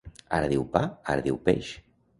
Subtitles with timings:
[0.37, 0.83] Ara diu pa,
[1.17, 1.71] ara diu peix.